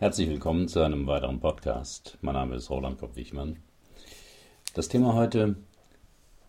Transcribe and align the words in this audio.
Herzlich 0.00 0.28
willkommen 0.28 0.68
zu 0.68 0.80
einem 0.80 1.08
weiteren 1.08 1.40
Podcast. 1.40 2.18
Mein 2.20 2.34
Name 2.34 2.54
ist 2.54 2.70
Roland 2.70 3.00
Kopp-Wichmann. 3.00 3.56
Das 4.72 4.86
Thema 4.86 5.14
heute: 5.14 5.56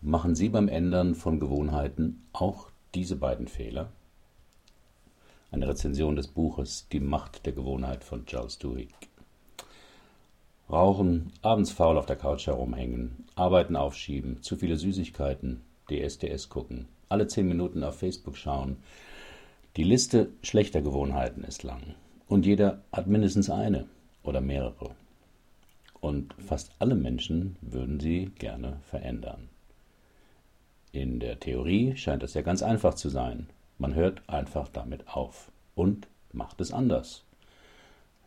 Machen 0.00 0.36
Sie 0.36 0.48
beim 0.48 0.68
Ändern 0.68 1.16
von 1.16 1.40
Gewohnheiten 1.40 2.28
auch 2.32 2.68
diese 2.94 3.16
beiden 3.16 3.48
Fehler? 3.48 3.90
Eine 5.50 5.66
Rezension 5.66 6.14
des 6.14 6.28
Buches 6.28 6.86
Die 6.92 7.00
Macht 7.00 7.44
der 7.44 7.52
Gewohnheit 7.52 8.04
von 8.04 8.24
Charles 8.24 8.56
Duhigg. 8.60 8.94
Rauchen, 10.70 11.32
abends 11.42 11.72
faul 11.72 11.98
auf 11.98 12.06
der 12.06 12.14
Couch 12.14 12.46
herumhängen, 12.46 13.24
Arbeiten 13.34 13.74
aufschieben, 13.74 14.44
zu 14.44 14.54
viele 14.54 14.76
Süßigkeiten, 14.76 15.62
DSDS 15.90 16.50
gucken, 16.50 16.86
alle 17.08 17.26
zehn 17.26 17.48
Minuten 17.48 17.82
auf 17.82 17.98
Facebook 17.98 18.36
schauen. 18.36 18.76
Die 19.76 19.82
Liste 19.82 20.30
schlechter 20.40 20.82
Gewohnheiten 20.82 21.42
ist 21.42 21.64
lang. 21.64 21.96
Und 22.30 22.46
jeder 22.46 22.84
hat 22.92 23.08
mindestens 23.08 23.50
eine 23.50 23.86
oder 24.22 24.40
mehrere. 24.40 24.94
Und 26.00 26.32
fast 26.38 26.70
alle 26.78 26.94
Menschen 26.94 27.56
würden 27.60 27.98
sie 27.98 28.26
gerne 28.38 28.78
verändern. 28.84 29.48
In 30.92 31.18
der 31.18 31.40
Theorie 31.40 31.96
scheint 31.96 32.22
es 32.22 32.34
ja 32.34 32.42
ganz 32.42 32.62
einfach 32.62 32.94
zu 32.94 33.08
sein. 33.08 33.48
Man 33.78 33.96
hört 33.96 34.22
einfach 34.28 34.68
damit 34.68 35.08
auf 35.08 35.50
und 35.74 36.06
macht 36.32 36.60
es 36.60 36.72
anders. 36.72 37.24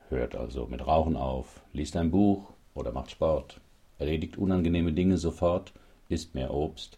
Hört 0.10 0.36
also 0.36 0.66
mit 0.66 0.86
Rauchen 0.86 1.16
auf, 1.16 1.62
liest 1.72 1.96
ein 1.96 2.12
Buch 2.12 2.52
oder 2.76 2.92
macht 2.92 3.10
Sport, 3.10 3.62
erledigt 4.00 4.38
unangenehme 4.38 4.92
Dinge 4.92 5.18
sofort, 5.18 5.72
isst 6.10 6.36
mehr 6.36 6.54
Obst. 6.54 6.98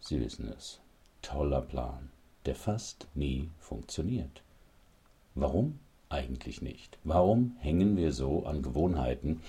Sie 0.00 0.20
wissen 0.20 0.52
es. 0.54 0.78
Toller 1.22 1.62
Plan, 1.62 2.10
der 2.44 2.54
fast 2.54 3.08
nie 3.14 3.48
funktioniert. 3.58 4.43
Warum 5.34 5.80
eigentlich 6.08 6.62
nicht? 6.62 6.98
Warum 7.02 7.56
hängen 7.58 7.96
wir 7.96 8.12
so 8.12 8.46
an 8.46 8.62
Gewohnheiten, 8.62 9.40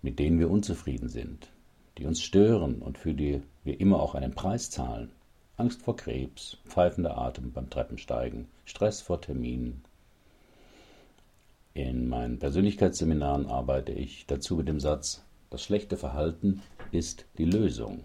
mit 0.00 0.18
denen 0.18 0.38
wir 0.38 0.50
unzufrieden 0.50 1.08
sind, 1.10 1.50
die 1.98 2.06
uns 2.06 2.22
stören 2.22 2.80
und 2.80 2.96
für 2.96 3.12
die 3.12 3.42
wir 3.62 3.78
immer 3.78 4.00
auch 4.00 4.14
einen 4.14 4.34
Preis 4.34 4.70
zahlen? 4.70 5.10
Angst 5.58 5.82
vor 5.82 5.96
Krebs, 5.96 6.56
pfeifender 6.66 7.18
Atem 7.18 7.52
beim 7.52 7.68
Treppensteigen, 7.68 8.46
Stress 8.64 9.00
vor 9.02 9.20
Terminen. 9.20 9.82
In 11.74 12.08
meinen 12.08 12.38
Persönlichkeitsseminaren 12.38 13.46
arbeite 13.46 13.92
ich 13.92 14.24
dazu 14.26 14.56
mit 14.56 14.68
dem 14.68 14.80
Satz, 14.80 15.24
das 15.50 15.62
schlechte 15.62 15.96
Verhalten 15.96 16.62
ist 16.90 17.26
die 17.36 17.44
Lösung 17.44 18.04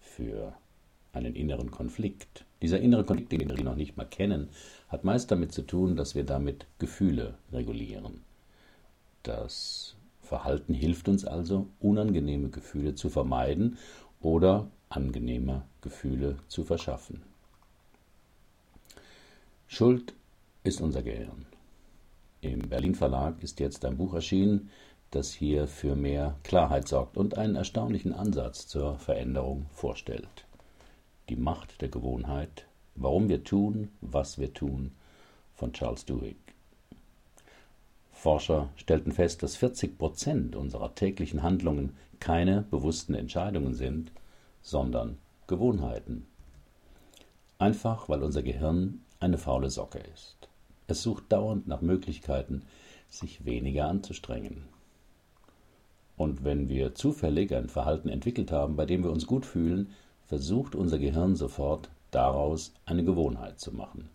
für 0.00 0.54
einen 1.12 1.34
inneren 1.34 1.70
Konflikt. 1.70 2.44
Dieser 2.64 2.80
innere 2.80 3.04
Konflikt, 3.04 3.30
den 3.30 3.54
wir 3.54 3.62
noch 3.62 3.76
nicht 3.76 3.98
mal 3.98 4.06
kennen, 4.06 4.48
hat 4.88 5.04
meist 5.04 5.30
damit 5.30 5.52
zu 5.52 5.60
tun, 5.66 5.96
dass 5.96 6.14
wir 6.14 6.24
damit 6.24 6.64
Gefühle 6.78 7.34
regulieren. 7.52 8.22
Das 9.22 9.96
Verhalten 10.22 10.72
hilft 10.72 11.06
uns 11.10 11.26
also, 11.26 11.66
unangenehme 11.78 12.48
Gefühle 12.48 12.94
zu 12.94 13.10
vermeiden 13.10 13.76
oder 14.22 14.70
angenehme 14.88 15.66
Gefühle 15.82 16.36
zu 16.48 16.64
verschaffen. 16.64 17.20
Schuld 19.66 20.14
ist 20.62 20.80
unser 20.80 21.02
Gehirn. 21.02 21.44
Im 22.40 22.60
Berlin 22.60 22.94
Verlag 22.94 23.42
ist 23.42 23.60
jetzt 23.60 23.84
ein 23.84 23.98
Buch 23.98 24.14
erschienen, 24.14 24.70
das 25.10 25.34
hier 25.34 25.66
für 25.68 25.96
mehr 25.96 26.38
Klarheit 26.44 26.88
sorgt 26.88 27.18
und 27.18 27.36
einen 27.36 27.56
erstaunlichen 27.56 28.14
Ansatz 28.14 28.66
zur 28.66 28.98
Veränderung 28.98 29.66
vorstellt 29.70 30.46
die 31.28 31.36
Macht 31.36 31.80
der 31.80 31.88
Gewohnheit, 31.88 32.66
warum 32.94 33.28
wir 33.28 33.44
tun, 33.44 33.90
was 34.00 34.38
wir 34.38 34.52
tun, 34.52 34.92
von 35.54 35.72
Charles 35.72 36.04
Duhigg. 36.04 36.36
Forscher 38.12 38.70
stellten 38.76 39.12
fest, 39.12 39.42
dass 39.42 39.56
40 39.56 39.98
Prozent 39.98 40.56
unserer 40.56 40.94
täglichen 40.94 41.42
Handlungen 41.42 41.96
keine 42.20 42.62
bewussten 42.62 43.14
Entscheidungen 43.14 43.74
sind, 43.74 44.12
sondern 44.62 45.18
Gewohnheiten. 45.46 46.26
Einfach 47.58 48.08
weil 48.08 48.22
unser 48.22 48.42
Gehirn 48.42 49.02
eine 49.20 49.38
faule 49.38 49.70
Socke 49.70 49.98
ist. 50.14 50.48
Es 50.86 51.02
sucht 51.02 51.24
dauernd 51.30 51.66
nach 51.66 51.80
Möglichkeiten, 51.80 52.62
sich 53.08 53.44
weniger 53.44 53.88
anzustrengen. 53.88 54.64
Und 56.16 56.44
wenn 56.44 56.68
wir 56.68 56.94
zufällig 56.94 57.54
ein 57.54 57.68
Verhalten 57.68 58.08
entwickelt 58.08 58.52
haben, 58.52 58.76
bei 58.76 58.86
dem 58.86 59.02
wir 59.02 59.10
uns 59.10 59.26
gut 59.26 59.46
fühlen, 59.46 59.90
versucht 60.26 60.74
unser 60.74 60.98
Gehirn 60.98 61.36
sofort 61.36 61.90
daraus 62.10 62.72
eine 62.86 63.04
Gewohnheit 63.04 63.60
zu 63.60 63.72
machen. 63.72 64.08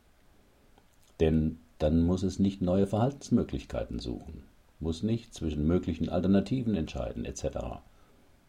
Denn 1.20 1.60
dann 1.80 2.02
muss 2.02 2.24
es 2.24 2.40
nicht 2.40 2.62
neue 2.62 2.88
Verhaltensmöglichkeiten 2.88 4.00
suchen, 4.00 4.44
muss 4.80 5.04
nicht 5.04 5.34
zwischen 5.34 5.66
möglichen 5.68 6.10
Alternativen 6.10 6.76
entscheiden 6.76 7.26
etc. 7.26 7.82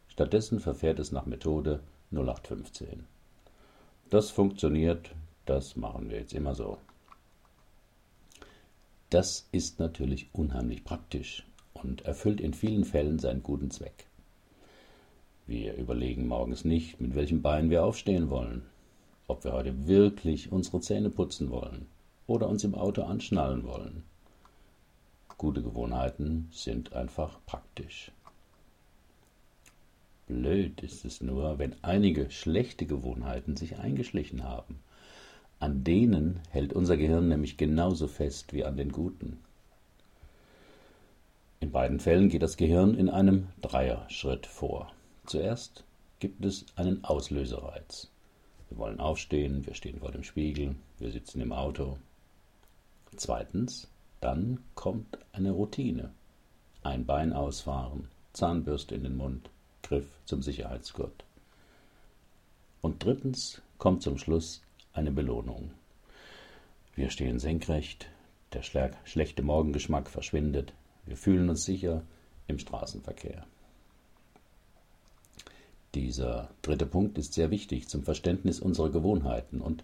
Stattdessen 0.09 0.60
verfährt 0.60 0.98
es 0.98 1.12
nach 1.12 1.26
Methode 1.26 1.81
0815. 2.12 3.06
Das 4.10 4.31
funktioniert, 4.31 5.12
das 5.47 5.77
machen 5.77 6.10
wir 6.10 6.19
jetzt 6.19 6.34
immer 6.34 6.54
so. 6.54 6.78
Das 9.10 9.48
ist 9.53 9.81
natürlich 9.81 10.28
unheimlich 10.32 10.84
praktisch 10.84 11.44
und 11.72 12.03
erfüllt 12.03 12.41
in 12.41 12.54
vielen 12.54 12.84
Fällen 12.84 13.19
seinen 13.19 13.42
guten 13.42 13.71
Zweck. 13.71 14.06
Wir 15.50 15.75
überlegen 15.75 16.28
morgens 16.28 16.65
nicht, 16.65 17.00
mit 17.00 17.16
welchem 17.16 17.43
Bein 17.43 17.71
wir 17.71 17.83
aufstehen 17.84 18.31
wollen, 18.31 18.62
ob 19.27 19.43
wir 19.43 19.53
heute 19.53 19.88
wirklich 19.88 20.53
unsere 20.53 20.81
Zähne 20.81 21.11
putzen 21.11 21.50
wollen 21.50 21.88
oder 22.28 22.49
uns 22.49 22.62
im 22.62 22.77
Auto 22.77 23.03
anschnallen 23.03 23.65
wollen. 23.65 24.05
Gute 25.39 25.60
Gewohnheiten 25.60 26.47
sind 26.53 26.93
einfach 26.93 27.41
praktisch. 27.47 28.12
Blöd 30.28 30.83
ist 30.83 31.05
es 31.05 31.21
nur, 31.21 31.59
wenn 31.59 31.75
einige 31.83 32.31
schlechte 32.31 32.87
Gewohnheiten 32.87 33.56
sich 33.56 33.77
eingeschlichen 33.77 34.44
haben. 34.44 34.78
An 35.59 35.83
denen 35.83 36.39
hält 36.50 36.72
unser 36.72 36.97
Gehirn 36.97 37.27
nämlich 37.27 37.56
genauso 37.56 38.06
fest 38.06 38.53
wie 38.53 38.65
an 38.65 38.77
den 38.77 38.93
guten. 38.93 39.41
In 41.59 41.72
beiden 41.72 41.99
Fällen 41.99 42.28
geht 42.28 42.43
das 42.43 42.56
Gehirn 42.56 42.94
in 42.94 43.10
einem 43.10 43.49
Dreierschritt 43.60 44.47
vor. 44.47 44.93
Zuerst 45.31 45.85
gibt 46.19 46.45
es 46.45 46.67
einen 46.75 47.05
Auslösereiz. 47.05 48.09
Wir 48.69 48.79
wollen 48.79 48.99
aufstehen, 48.99 49.65
wir 49.65 49.75
stehen 49.75 50.01
vor 50.01 50.11
dem 50.11 50.25
Spiegel, 50.25 50.75
wir 50.99 51.13
sitzen 51.13 51.41
im 51.41 51.53
Auto. 51.53 51.99
Zweitens, 53.15 53.87
dann 54.21 54.59
kommt 54.75 55.19
eine 55.31 55.53
Routine. 55.53 56.11
Ein 56.83 57.07
Bein 57.07 57.33
ausfahren, 57.33 58.09
Zahnbürste 58.33 58.97
in 58.97 59.05
den 59.05 59.17
Mund, 59.17 59.51
Griff 59.85 60.09
zum 60.25 60.43
Sicherheitsgurt. 60.43 61.23
Und 62.81 63.05
drittens 63.05 63.63
kommt 63.79 64.03
zum 64.03 64.19
Schluss 64.19 64.63
eine 64.95 65.13
Belohnung. 65.13 65.71
Wir 66.97 67.09
stehen 67.09 67.39
senkrecht, 67.39 68.09
der 68.53 68.65
schlechte 69.05 69.45
Morgengeschmack 69.45 70.11
verschwindet, 70.11 70.73
wir 71.07 71.17
fühlen 71.17 71.49
uns 71.49 71.63
sicher 71.63 72.03
im 72.49 72.59
Straßenverkehr. 72.59 73.47
Dieser 75.95 76.51
dritte 76.62 76.87
Punkt 76.87 77.19
ist 77.19 77.34
sehr 77.34 77.51
wichtig 77.51 77.89
zum 77.89 78.05
Verständnis 78.05 78.61
unserer 78.61 78.91
Gewohnheiten 78.91 79.61
und 79.61 79.83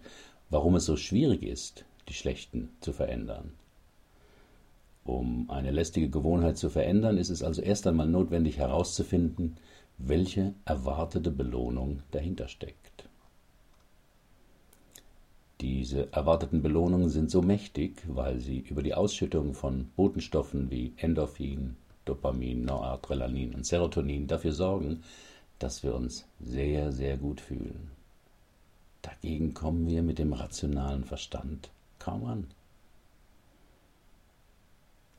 warum 0.49 0.75
es 0.75 0.85
so 0.85 0.95
schwierig 0.95 1.43
ist, 1.43 1.85
die 2.07 2.13
schlechten 2.13 2.69
zu 2.79 2.93
verändern. 2.93 3.51
Um 5.03 5.49
eine 5.49 5.71
lästige 5.71 6.09
Gewohnheit 6.09 6.57
zu 6.57 6.69
verändern, 6.69 7.17
ist 7.17 7.29
es 7.29 7.43
also 7.43 7.61
erst 7.61 7.87
einmal 7.87 8.07
notwendig 8.07 8.57
herauszufinden, 8.57 9.57
welche 9.97 10.53
erwartete 10.65 11.31
Belohnung 11.31 12.03
dahinter 12.11 12.47
steckt. 12.47 13.09
Diese 15.59 16.11
erwarteten 16.13 16.61
Belohnungen 16.61 17.09
sind 17.09 17.31
so 17.31 17.41
mächtig, 17.41 18.03
weil 18.07 18.39
sie 18.39 18.59
über 18.59 18.83
die 18.83 18.93
Ausschüttung 18.93 19.55
von 19.55 19.89
Botenstoffen 19.95 20.69
wie 20.69 20.93
Endorphin, 20.97 21.77
Dopamin, 22.05 22.63
Noradrenalin 22.63 23.55
und 23.55 23.65
Serotonin 23.65 24.27
dafür 24.27 24.51
sorgen, 24.51 25.03
dass 25.59 25.83
wir 25.83 25.95
uns 25.95 26.25
sehr, 26.39 26.91
sehr 26.91 27.17
gut 27.17 27.41
fühlen. 27.41 27.91
Dagegen 29.01 29.53
kommen 29.53 29.87
wir 29.87 30.03
mit 30.03 30.19
dem 30.19 30.33
rationalen 30.33 31.03
Verstand 31.03 31.69
kaum 31.99 32.25
an. 32.25 32.47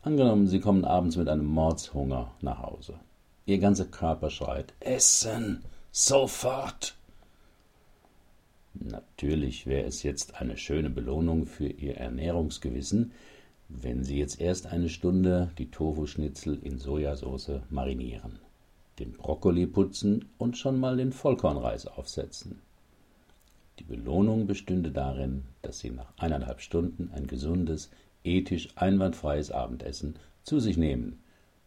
Angenommen, 0.02 0.46
Sie 0.46 0.61
kommen 0.61 0.85
abends 0.85 1.17
mit 1.17 1.29
einem 1.29 1.46
Mordshunger 1.46 2.32
nach 2.40 2.62
Hause. 2.62 3.00
Ihr 3.46 3.58
ganzer 3.58 3.87
Körper 3.87 4.31
schreit 4.31 4.75
Essen, 4.81 5.64
sofort. 5.90 6.96
Natürlich 8.75 9.67
wäre 9.67 9.87
es 9.87 10.02
jetzt 10.02 10.40
eine 10.40 10.56
schöne 10.56 10.90
Belohnung 10.90 11.46
für 11.46 11.67
Ihr 11.69 11.96
Ernährungsgewissen, 11.96 13.12
wenn 13.69 14.05
Sie 14.05 14.19
jetzt 14.19 14.40
erst 14.40 14.67
eine 14.67 14.88
Stunde 14.88 15.50
die 15.58 15.70
Tofu-Schnitzel 15.70 16.58
in 16.62 16.79
Sojasauce 16.79 17.61
marinieren 17.70 18.38
den 18.99 19.12
Brokkoli 19.12 19.67
putzen 19.67 20.27
und 20.39 20.56
schon 20.56 20.79
mal 20.79 20.97
den 20.97 21.12
Vollkornreis 21.12 21.87
aufsetzen. 21.87 22.61
Die 23.79 23.85
Belohnung 23.85 24.47
bestünde 24.47 24.91
darin, 24.91 25.45
dass 25.62 25.79
Sie 25.79 25.91
nach 25.91 26.12
eineinhalb 26.17 26.61
Stunden 26.61 27.11
ein 27.15 27.27
gesundes, 27.27 27.91
ethisch 28.25 28.69
einwandfreies 28.75 29.50
Abendessen 29.50 30.17
zu 30.43 30.59
sich 30.59 30.77
nehmen, 30.77 31.21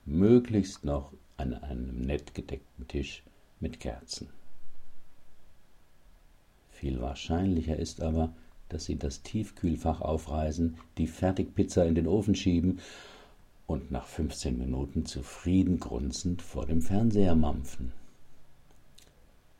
möglichst 0.05 0.83
noch 0.83 1.13
an 1.37 1.53
einem 1.53 2.01
nett 2.01 2.35
gedeckten 2.35 2.87
Tisch 2.87 3.23
mit 3.59 3.79
Kerzen. 3.79 4.29
Viel 6.69 6.99
wahrscheinlicher 6.99 7.77
ist 7.77 8.01
aber, 8.01 8.33
dass 8.69 8.85
sie 8.85 8.97
das 8.97 9.21
Tiefkühlfach 9.21 10.01
aufreißen, 10.01 10.77
die 10.97 11.07
Fertigpizza 11.07 11.83
in 11.83 11.95
den 11.95 12.07
Ofen 12.07 12.35
schieben 12.35 12.79
und 13.71 13.89
nach 13.89 14.05
15 14.05 14.57
Minuten 14.57 15.05
zufrieden 15.05 15.79
grunzend 15.79 16.41
vor 16.41 16.65
dem 16.65 16.81
Fernseher 16.81 17.35
mampfen. 17.35 17.93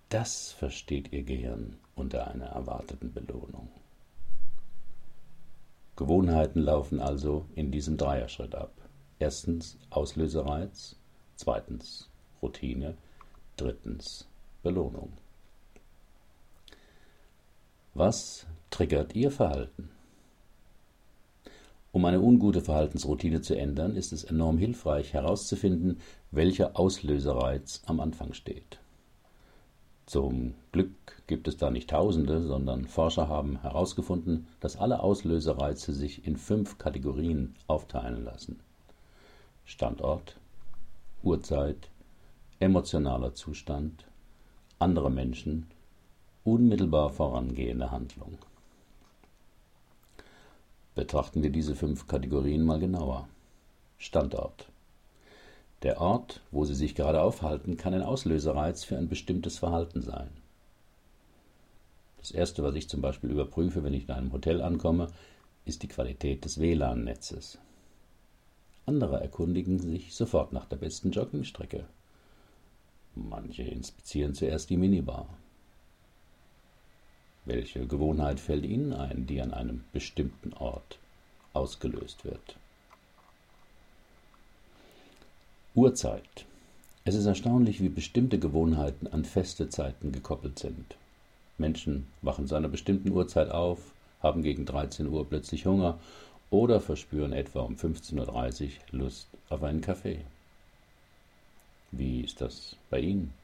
Das 0.10 0.52
versteht 0.52 1.14
ihr 1.14 1.24
Gehirn 1.24 1.78
unter 1.96 2.28
einer 2.28 2.48
erwarteten 2.48 3.14
Belohnung. 3.14 3.70
Gewohnheiten 5.96 6.60
laufen 6.60 7.00
also 7.00 7.46
in 7.56 7.72
diesem 7.72 7.96
Dreierschritt 7.96 8.54
ab. 8.54 8.74
Erstens 9.20 9.78
Auslösereiz, 9.90 10.98
zweitens 11.38 12.10
Routine, 12.42 12.98
drittens 13.56 14.28
Belohnung. 14.62 15.14
Was 17.94 18.46
triggert 18.72 19.16
Ihr 19.16 19.32
Verhalten? 19.32 19.90
Um 21.94 22.06
eine 22.06 22.22
ungute 22.22 22.62
Verhaltensroutine 22.62 23.42
zu 23.42 23.58
ändern, 23.58 23.96
ist 23.96 24.14
es 24.14 24.24
enorm 24.24 24.58
hilfreich 24.58 25.14
herauszufinden, 25.14 26.00
welcher 26.32 26.80
Auslösereiz 26.80 27.82
am 27.86 28.00
Anfang 28.00 28.34
steht. 28.34 28.80
Zum 30.06 30.54
Glück 30.72 31.22
gibt 31.28 31.48
es 31.48 31.58
da 31.58 31.70
nicht 31.70 31.90
Tausende, 31.90 32.42
sondern 32.42 32.86
Forscher 32.86 33.28
haben 33.28 33.62
herausgefunden, 33.62 34.48
dass 34.62 34.78
alle 34.78 35.02
Auslösereize 35.02 35.94
sich 35.94 36.26
in 36.26 36.38
fünf 36.38 36.78
Kategorien 36.78 37.56
aufteilen 37.68 38.24
lassen. 38.24 38.60
Standort, 39.66 40.38
Uhrzeit, 41.24 41.90
emotionaler 42.60 43.34
Zustand, 43.36 44.06
andere 44.80 45.12
Menschen, 45.12 45.68
unmittelbar 46.44 47.10
vorangehende 47.10 47.92
Handlung. 47.92 48.38
Betrachten 50.94 51.42
wir 51.42 51.52
diese 51.52 51.76
fünf 51.76 52.08
Kategorien 52.08 52.64
mal 52.64 52.80
genauer. 52.80 53.30
Standort. 53.98 54.68
Der 55.84 56.02
Ort, 56.02 56.42
wo 56.52 56.66
Sie 56.66 56.76
sich 56.76 56.96
gerade 56.96 57.22
aufhalten, 57.22 57.78
kann 57.78 57.94
ein 57.94 58.04
Auslösereiz 58.04 58.84
für 58.84 58.98
ein 58.98 59.08
bestimmtes 59.08 59.58
Verhalten 59.58 60.02
sein. 60.02 60.30
Das 62.20 62.32
Erste, 62.32 62.62
was 62.62 62.76
ich 62.76 62.90
zum 62.90 63.02
Beispiel 63.02 63.32
überprüfe, 63.32 63.84
wenn 63.84 63.94
ich 63.94 64.04
in 64.04 64.12
einem 64.12 64.32
Hotel 64.32 64.62
ankomme, 64.62 65.08
ist 65.66 65.82
die 65.82 65.88
Qualität 65.88 66.46
des 66.46 66.60
WLAN-Netzes. 66.60 67.58
Andere 68.86 69.22
erkundigen 69.22 69.80
sich 69.80 70.14
sofort 70.14 70.54
nach 70.54 70.66
der 70.66 70.76
besten 70.76 71.12
Joggingstrecke. 71.12 71.86
Manche 73.16 73.64
inspizieren 73.64 74.34
zuerst 74.34 74.70
die 74.70 74.78
Minibar. 74.78 75.30
Welche 77.54 77.86
Gewohnheit 77.86 78.40
fällt 78.40 78.64
Ihnen 78.64 78.94
ein, 78.94 79.28
die 79.28 79.42
an 79.42 79.54
einem 79.54 79.84
bestimmten 79.92 80.54
Ort 80.54 80.98
ausgelöst 81.52 82.24
wird? 82.24 82.56
Uhrzeit. 85.76 86.46
Es 87.04 87.14
ist 87.14 87.26
erstaunlich, 87.26 87.82
wie 87.82 87.90
bestimmte 87.90 88.40
Gewohnheiten 88.40 89.08
an 89.08 89.26
feste 89.26 89.68
Zeiten 89.68 90.14
gekoppelt 90.14 90.60
sind. 90.60 90.96
Menschen 91.58 92.08
wachen 92.22 92.48
zu 92.48 92.56
einer 92.56 92.70
bestimmten 92.70 93.12
Uhrzeit 93.12 93.52
auf, 93.52 93.80
haben 94.24 94.44
gegen 94.44 94.66
13 94.66 95.08
Uhr 95.08 95.28
plötzlich 95.28 95.66
Hunger 95.66 96.00
oder 96.52 96.80
verspüren 96.80 97.34
etwa 97.34 97.64
um 97.64 97.76
15.30 97.76 98.64
Uhr 98.64 98.70
Lust 98.92 99.28
auf 99.50 99.62
einen 99.62 99.82
Kaffee. 99.82 100.20
Wie 101.92 102.22
ist 102.22 102.40
das 102.40 102.78
bei 102.90 103.02
Ihnen? 103.02 103.41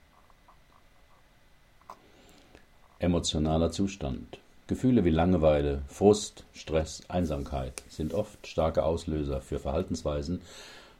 Emotionaler 2.99 3.71
Zustand. 3.71 4.39
Gefühle 4.65 5.05
wie 5.05 5.11
Langeweile, 5.11 5.83
Frust, 5.87 6.45
Stress, 6.51 7.03
Einsamkeit 7.09 7.83
sind 7.89 8.15
oft 8.15 8.47
starke 8.47 8.83
Auslöser 8.83 9.39
für 9.39 9.59
Verhaltensweisen, 9.59 10.41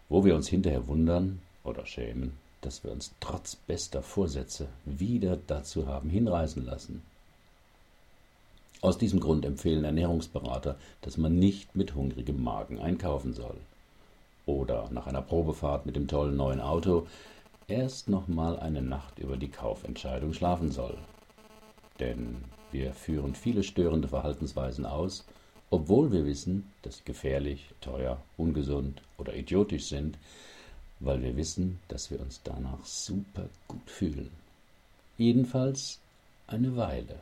wo 0.08 0.24
wir 0.24 0.36
uns 0.36 0.48
hinterher 0.48 0.88
wundern 0.88 1.40
oder 1.64 1.88
schämen, 1.88 2.34
dass 2.62 2.84
wir 2.84 2.92
uns 2.92 3.16
trotz 3.20 3.56
bester 3.56 4.04
Vorsätze 4.04 4.68
wieder 4.86 5.40
dazu 5.48 5.88
haben 5.88 6.12
hinreißen 6.12 6.64
lassen. 6.64 7.02
Aus 8.82 9.00
diesem 9.00 9.20
Grund 9.20 9.44
empfehlen 9.44 9.84
Ernährungsberater, 9.84 10.76
dass 11.02 11.18
man 11.18 11.40
nicht 11.40 11.76
mit 11.76 11.96
hungrigem 11.96 12.44
Magen 12.44 12.80
einkaufen 12.80 13.34
soll. 13.34 13.58
Oder 14.46 14.88
nach 14.92 15.08
einer 15.08 15.24
Probefahrt 15.24 15.88
mit 15.88 15.96
dem 15.96 16.08
tollen 16.08 16.38
neuen 16.38 16.62
Auto 16.62 17.08
erst 17.68 18.08
noch 18.08 18.28
mal 18.28 18.60
eine 18.60 18.84
Nacht 18.84 19.18
über 19.18 19.36
die 19.36 19.50
Kaufentscheidung 19.50 20.34
schlafen 20.34 20.72
soll 20.72 20.96
denn 22.00 22.38
wir 22.72 22.94
führen 22.94 23.36
viele 23.36 23.64
störende 23.64 24.08
Verhaltensweisen 24.08 24.86
aus, 24.86 25.26
obwohl 25.70 26.12
wir 26.12 26.26
wissen, 26.26 26.72
dass 26.82 26.98
sie 26.98 27.04
gefährlich, 27.06 27.70
teuer, 27.82 28.22
ungesund 28.38 29.02
oder 29.18 29.36
idiotisch 29.36 29.86
sind, 29.86 30.18
weil 31.00 31.22
wir 31.22 31.36
wissen, 31.36 31.80
dass 31.88 32.10
wir 32.10 32.20
uns 32.20 32.42
danach 32.44 32.84
super 32.86 33.48
gut 33.68 33.90
fühlen. 33.90 34.32
Jedenfalls 35.18 36.00
eine 36.48 36.76
Weile, 36.76 37.16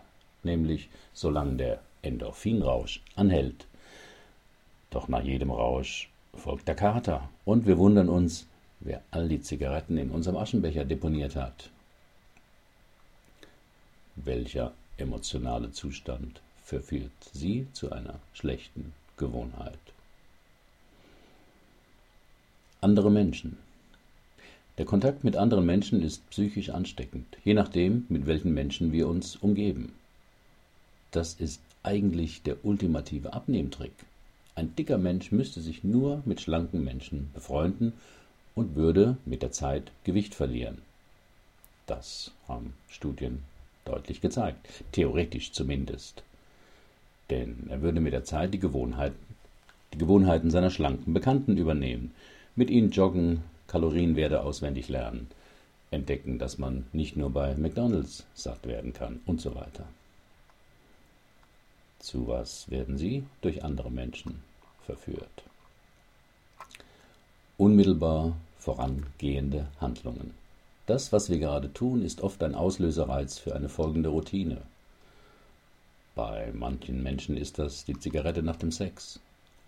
nämlich 0.44 0.90
solange 1.14 1.56
der 1.56 1.82
Endorphinrausch 2.02 3.02
anhält. 3.16 3.66
Doch 4.92 5.08
nach 5.08 5.24
jedem 5.24 5.52
Rausch 5.52 6.10
folgt 6.36 6.68
der 6.68 6.76
Kater 6.76 7.30
und 7.46 7.66
wir 7.66 7.78
wundern 7.78 8.10
uns, 8.10 8.46
wer 8.80 9.02
all 9.12 9.28
die 9.28 9.42
Zigaretten 9.42 9.98
in 9.98 10.12
unserem 10.12 10.38
Aschenbecher 10.38 10.86
deponiert 10.86 11.36
hat 11.36 11.70
welcher 14.16 14.74
emotionale 14.98 15.72
Zustand 15.72 16.42
verführt 16.64 17.12
sie 17.34 17.68
zu 17.74 17.92
einer 17.92 18.20
schlechten 18.34 18.94
Gewohnheit. 19.18 19.80
Andere 22.82 23.12
Menschen. 23.12 23.58
Der 24.78 24.86
Kontakt 24.86 25.24
mit 25.24 25.38
anderen 25.38 25.66
Menschen 25.66 26.02
ist 26.02 26.30
psychisch 26.30 26.70
ansteckend, 26.70 27.26
je 27.44 27.54
nachdem, 27.54 28.06
mit 28.10 28.26
welchen 28.26 28.54
Menschen 28.54 28.92
wir 28.92 29.08
uns 29.08 29.38
umgeben. 29.38 29.94
Das 31.12 31.34
ist 31.36 31.62
eigentlich 31.84 32.42
der 32.42 32.66
ultimative 32.66 33.34
Abnehmtrick. 33.34 33.94
Ein 34.56 34.76
dicker 34.76 34.98
Mensch 34.98 35.32
müsste 35.32 35.62
sich 35.62 35.84
nur 35.84 36.22
mit 36.26 36.42
schlanken 36.42 36.84
Menschen 36.84 37.30
befreunden 37.34 37.94
und 38.54 38.76
würde 38.76 39.18
mit 39.26 39.42
der 39.42 39.52
Zeit 39.52 39.92
Gewicht 40.04 40.36
verlieren. 40.36 40.80
Das 41.88 42.32
haben 42.48 42.74
Studien 42.90 43.44
deutlich 43.86 44.22
gezeigt, 44.22 44.68
theoretisch 44.92 45.54
zumindest. 45.54 46.24
Denn 47.30 47.68
er 47.70 47.82
würde 47.82 48.02
mit 48.02 48.14
der 48.14 48.24
Zeit 48.24 48.54
die 48.54 48.60
Gewohnheiten, 48.60 49.36
die 49.94 49.98
Gewohnheiten 49.98 50.52
seiner 50.52 50.72
schlanken 50.72 51.14
Bekannten 51.14 51.58
übernehmen, 51.58 52.14
mit 52.56 52.70
ihnen 52.70 52.92
joggen, 52.92 53.44
Kalorienwerte 53.68 54.42
auswendig 54.42 54.90
lernen, 54.90 55.28
entdecken, 55.92 56.40
dass 56.40 56.58
man 56.58 56.86
nicht 56.94 57.16
nur 57.16 57.30
bei 57.32 57.56
McDonald's 57.56 58.26
satt 58.34 58.68
werden 58.68 58.94
kann 58.94 59.22
und 59.26 59.42
so 59.42 59.56
weiter. 59.56 59.88
Zu 62.00 62.28
was 62.28 62.70
werden 62.70 62.98
sie 62.98 63.24
durch 63.42 63.64
andere 63.64 63.92
Menschen 63.92 64.44
verführt? 64.86 65.44
Unmittelbar 67.58 68.36
vorangehende 68.60 69.68
Handlungen. 69.80 70.34
Das, 70.86 71.12
was 71.12 71.30
wir 71.30 71.40
gerade 71.40 71.74
tun, 71.74 72.04
ist 72.04 72.22
oft 72.22 72.44
ein 72.44 72.54
Auslösereiz 72.54 73.40
für 73.40 73.56
eine 73.56 73.70
folgende 73.70 74.10
Routine. 74.10 74.62
Bei 76.14 76.52
manchen 76.54 77.02
Menschen 77.02 77.38
ist 77.38 77.58
das 77.58 77.86
die 77.86 78.00
Zigarette 78.00 78.44
nach 78.44 78.56
dem 78.56 78.72
Sex 78.72 79.20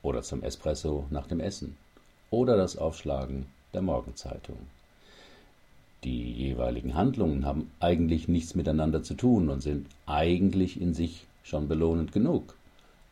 oder 0.03 0.21
zum 0.21 0.43
Espresso 0.43 1.05
nach 1.09 1.27
dem 1.27 1.39
Essen 1.39 1.75
oder 2.29 2.55
das 2.55 2.77
Aufschlagen 2.77 3.47
der 3.73 3.81
Morgenzeitung. 3.81 4.57
Die 6.03 6.31
jeweiligen 6.31 6.93
Handlungen 6.93 7.45
haben 7.45 7.71
eigentlich 7.79 8.27
nichts 8.27 8.53
miteinander 8.53 9.01
zu 9.01 9.15
tun 9.15 9.49
und 9.49 9.61
sind 9.61 9.87
eigentlich 10.05 10.79
in 10.79 10.93
sich 10.93 11.25
schon 11.43 11.67
belohnend 11.67 12.11
genug. 12.11 12.55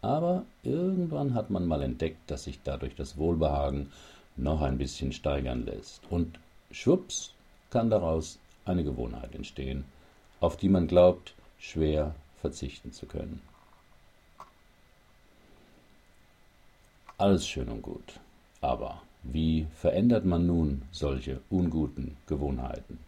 Aber 0.01 0.45
irgendwann 0.63 1.33
hat 1.33 1.49
man 1.49 1.65
mal 1.65 1.81
entdeckt, 1.81 2.29
dass 2.29 2.43
sich 2.43 2.59
dadurch 2.63 2.95
das 2.95 3.17
Wohlbehagen 3.17 3.91
noch 4.37 4.61
ein 4.61 4.77
bisschen 4.77 5.11
steigern 5.11 5.65
lässt. 5.65 6.01
Und 6.11 6.37
schwupps 6.69 7.34
kann 7.69 7.89
daraus 7.89 8.39
eine 8.65 8.83
Gewohnheit 8.83 9.35
entstehen, 9.35 9.85
auf 10.39 10.57
die 10.57 10.69
man 10.69 10.87
glaubt, 10.87 11.33
schwer 11.59 12.15
verzichten 12.41 12.91
zu 12.91 13.05
können. 13.05 13.41
Alles 17.17 17.47
schön 17.47 17.69
und 17.69 17.81
gut, 17.81 18.19
aber 18.61 19.01
wie 19.23 19.67
verändert 19.75 20.25
man 20.25 20.45
nun 20.45 20.83
solche 20.91 21.39
unguten 21.49 22.17
Gewohnheiten? 22.27 22.99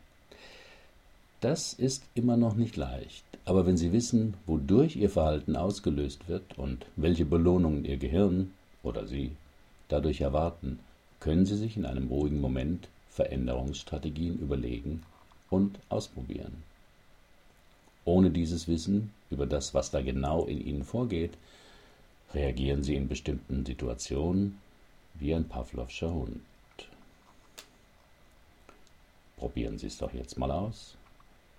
Das 1.42 1.74
ist 1.74 2.04
immer 2.16 2.38
noch 2.38 2.56
nicht 2.56 2.78
leicht, 2.78 3.24
aber 3.46 3.68
wenn 3.68 3.78
Sie 3.78 3.92
wissen, 3.92 4.34
wodurch 4.48 4.96
Ihr 4.96 5.12
Verhalten 5.12 5.56
ausgelöst 5.56 6.28
wird 6.28 6.58
und 6.58 6.86
welche 6.96 7.26
Belohnungen 7.26 7.86
Ihr 7.86 7.98
Gehirn 7.98 8.54
oder 8.82 9.06
Sie 9.06 9.36
dadurch 9.88 10.22
erwarten, 10.22 10.80
können 11.20 11.46
Sie 11.46 11.56
sich 11.56 11.78
in 11.78 11.86
einem 11.86 12.08
ruhigen 12.08 12.42
Moment 12.42 12.88
Veränderungsstrategien 13.18 14.38
überlegen 14.38 15.02
und 15.50 15.80
ausprobieren. 15.90 16.64
Ohne 18.06 18.30
dieses 18.30 18.68
Wissen 18.68 19.12
über 19.32 19.48
das, 19.48 19.74
was 19.74 19.90
da 19.90 20.02
genau 20.02 20.46
in 20.46 20.66
Ihnen 20.66 20.84
vorgeht, 20.84 21.34
reagieren 22.34 22.84
Sie 22.84 22.96
in 22.96 23.08
bestimmten 23.08 23.66
Situationen 23.66 24.60
wie 25.16 25.34
ein 25.34 25.48
Pavlovscher 25.50 26.14
Hund. 26.14 26.42
Probieren 29.38 29.80
Sie 29.80 29.88
es 29.88 29.98
doch 29.98 30.14
jetzt 30.14 30.38
mal 30.38 30.52
aus. 30.52 30.96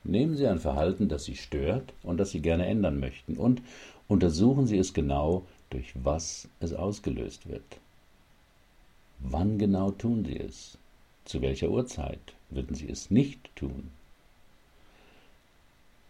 Nehmen 0.05 0.37
Sie 0.37 0.47
ein 0.47 0.61
Verhalten, 0.61 1.09
das 1.09 1.25
Sie 1.25 1.37
stört 1.37 1.93
und 2.05 2.19
das 2.19 2.31
Sie 2.31 2.41
gerne 2.41 2.67
ändern 2.67 3.01
möchten, 3.01 3.37
und 3.37 3.63
untersuchen 4.07 4.69
Sie 4.69 4.79
es 4.79 4.95
genau, 4.95 5.45
durch 5.71 5.93
was 5.95 6.49
es 6.61 6.73
ausgelöst 6.73 7.49
wird. 7.49 7.81
Wann 9.19 9.59
genau 9.59 9.91
tun 9.91 10.25
Sie 10.25 10.39
es? 10.39 10.79
Zu 11.29 11.43
welcher 11.43 11.69
Uhrzeit 11.69 12.33
würden 12.49 12.75
Sie 12.75 12.89
es 12.89 13.11
nicht 13.11 13.55
tun? 13.55 13.91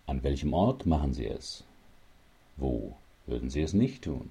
An 0.06 0.22
welchem 0.22 0.54
Ort 0.54 0.86
machen 0.86 1.12
Sie 1.12 1.26
es? 1.26 1.64
Wo 2.56 2.94
würden 3.26 3.50
Sie 3.50 3.60
es 3.60 3.72
nicht 3.72 4.04
tun? 4.04 4.30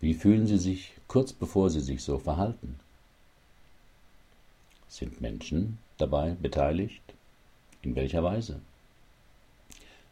Wie 0.00 0.14
fühlen 0.14 0.48
Sie 0.48 0.58
sich 0.58 0.94
kurz 1.06 1.32
bevor 1.32 1.70
Sie 1.70 1.78
sich 1.78 2.02
so 2.02 2.18
verhalten? 2.18 2.80
Sind 4.88 5.20
Menschen 5.20 5.78
dabei 5.96 6.32
beteiligt? 6.32 7.14
In 7.82 7.94
welcher 7.94 8.24
Weise? 8.24 8.60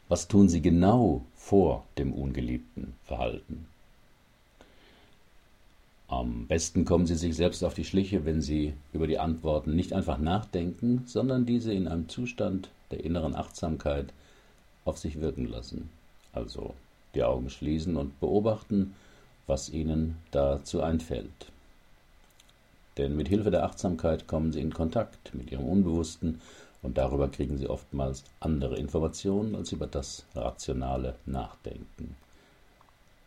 Was 0.09 0.29
tun 0.29 0.49
Sie 0.49 0.63
genau 0.63 1.25
vor 1.35 1.85
dem 1.99 2.13
ungeliebten 2.13 2.95
Verhalten? 3.03 3.67
Am 6.09 6.47
besten 6.47 6.87
kommen 6.87 7.07
Sie 7.07 7.17
sich 7.17 7.37
selbst 7.37 7.63
auf 7.63 7.75
die 7.75 7.85
Schliche, 7.85 8.25
wenn 8.25 8.41
Sie 8.41 8.73
über 8.95 9.07
die 9.07 9.19
Antworten 9.19 9.77
nicht 9.77 9.93
einfach 9.93 10.17
nachdenken, 10.19 11.03
sondern 11.07 11.45
diese 11.45 11.73
in 11.75 11.87
einem 11.87 12.09
Zustand 12.09 12.71
der 12.91 13.05
inneren 13.05 13.35
Achtsamkeit 13.35 14.15
auf 14.87 14.97
sich 14.97 15.21
wirken 15.21 15.47
lassen. 15.47 15.91
Also 16.33 16.75
die 17.15 17.23
Augen 17.23 17.51
schließen 17.51 17.97
und 17.97 18.19
beobachten, 18.21 18.95
was 19.47 19.69
Ihnen 19.69 20.17
dazu 20.31 20.83
einfällt. 20.83 21.53
Denn 22.97 23.15
mit 23.15 23.29
Hilfe 23.29 23.51
der 23.51 23.65
Achtsamkeit 23.65 24.27
kommen 24.27 24.53
Sie 24.53 24.61
in 24.61 24.73
Kontakt 24.73 25.35
mit 25.35 25.53
Ihrem 25.53 25.67
Unbewussten 25.67 26.41
und 26.81 26.97
darüber 26.97 27.29
kriegen 27.29 27.59
Sie 27.59 27.69
oftmals 27.69 28.25
andere 28.41 28.77
Informationen 28.77 29.55
als 29.55 29.73
über 29.73 29.87
das 29.87 30.25
rationale 30.35 31.17
Nachdenken. 31.27 32.17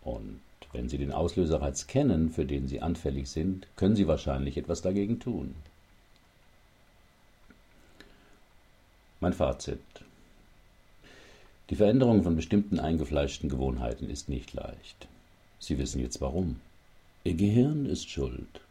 Und 0.01 0.41
wenn 0.73 0.89
Sie 0.89 0.97
den 0.97 1.11
Auslöserreiz 1.11 1.87
kennen, 1.87 2.29
für 2.29 2.45
den 2.45 2.67
Sie 2.67 2.81
anfällig 2.81 3.29
sind, 3.29 3.67
können 3.75 3.95
Sie 3.95 4.07
wahrscheinlich 4.07 4.57
etwas 4.57 4.81
dagegen 4.81 5.19
tun. 5.19 5.55
Mein 9.19 9.33
Fazit. 9.33 9.79
Die 11.69 11.75
Veränderung 11.75 12.23
von 12.23 12.35
bestimmten 12.35 12.79
eingefleischten 12.79 13.49
Gewohnheiten 13.49 14.09
ist 14.09 14.29
nicht 14.29 14.53
leicht. 14.53 15.07
Sie 15.59 15.77
wissen 15.77 16.01
jetzt 16.01 16.19
warum. 16.21 16.59
Ihr 17.23 17.35
Gehirn 17.35 17.85
ist 17.85 18.09
schuld. 18.09 18.61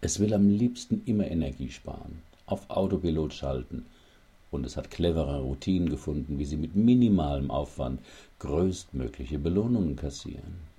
Es 0.00 0.18
will 0.18 0.34
am 0.34 0.50
liebsten 0.50 1.02
immer 1.06 1.30
Energie 1.30 1.70
sparen, 1.70 2.20
auf 2.46 2.68
Autopilot 2.68 3.32
schalten, 3.32 3.86
und 4.50 4.66
es 4.66 4.76
hat 4.76 4.90
clevere 4.90 5.40
Routinen 5.40 5.88
gefunden, 5.88 6.38
wie 6.38 6.44
sie 6.44 6.56
mit 6.56 6.76
minimalem 6.76 7.50
Aufwand 7.50 8.00
größtmögliche 8.40 9.38
Belohnungen 9.38 9.96
kassieren. 9.96 10.73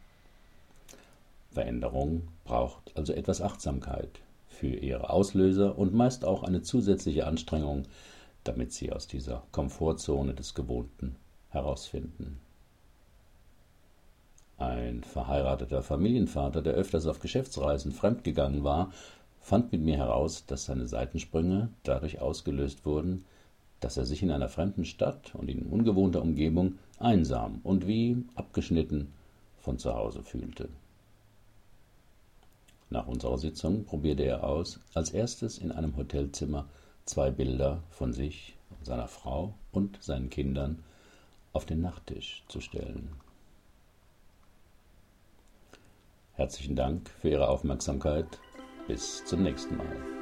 Veränderung 1.56 2.28
braucht 2.44 2.92
also 2.96 3.14
etwas 3.14 3.42
Achtsamkeit 3.42 4.20
für 4.48 4.68
ihre 4.68 5.10
Auslöser 5.10 5.78
und 5.78 5.94
meist 5.94 6.26
auch 6.26 6.44
eine 6.44 6.62
zusätzliche 6.62 7.26
Anstrengung, 7.26 7.84
damit 8.44 8.74
sie 8.74 8.92
aus 8.92 9.08
dieser 9.08 9.44
Komfortzone 9.54 10.34
des 10.34 10.54
Gewohnten 10.54 11.16
herausfinden. 11.50 12.40
Ein 14.58 15.04
verheirateter 15.04 15.82
Familienvater, 15.82 16.62
der 16.62 16.74
öfters 16.74 17.08
auf 17.08 17.20
Geschäftsreisen 17.20 17.94
fremdgegangen 17.94 18.66
war, 18.66 18.92
fand 19.40 19.72
mit 19.72 19.82
mir 19.82 19.96
heraus, 19.96 20.46
dass 20.46 20.66
seine 20.66 20.88
Seitensprünge 20.88 21.70
dadurch 21.84 22.20
ausgelöst 22.20 22.86
wurden, 22.86 23.24
dass 23.80 23.96
er 23.96 24.06
sich 24.06 24.22
in 24.24 24.32
einer 24.32 24.50
fremden 24.50 24.84
Stadt 24.84 25.34
und 25.36 25.50
in 25.50 25.66
ungewohnter 25.68 26.22
Umgebung 26.22 26.80
einsam 27.00 27.62
und 27.64 27.88
wie 27.88 28.26
abgeschnitten 28.36 29.14
von 29.58 29.78
zu 29.78 29.94
Hause 29.94 30.22
fühlte. 30.22 30.68
Nach 32.90 33.08
unserer 33.08 33.38
Sitzung 33.38 33.86
probierte 33.86 34.24
er 34.24 34.44
aus, 34.44 34.80
als 34.94 35.10
erstes 35.10 35.58
in 35.58 35.72
einem 35.72 35.98
Hotelzimmer 35.98 36.68
zwei 37.06 37.32
Bilder 37.32 37.84
von 37.90 38.14
sich, 38.14 38.56
seiner 38.82 39.08
Frau 39.08 39.56
und 39.72 40.02
seinen 40.04 40.30
Kindern 40.30 40.84
auf 41.54 41.66
den 41.66 41.82
Nachttisch 41.82 42.44
zu 42.48 42.62
stellen. 42.62 43.10
Herzlichen 46.34 46.76
Dank 46.76 47.10
für 47.22 47.30
Ihre 47.30 47.48
Aufmerksamkeit. 47.48 48.40
Bis 48.88 49.26
zum 49.26 49.42
nächsten 49.42 49.78
Mal. 49.78 50.15